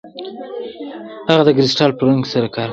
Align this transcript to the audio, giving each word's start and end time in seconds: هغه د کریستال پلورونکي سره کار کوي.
هغه 1.29 1.43
د 1.45 1.49
کریستال 1.57 1.89
پلورونکي 1.97 2.27
سره 2.35 2.47
کار 2.55 2.67
کوي. 2.67 2.69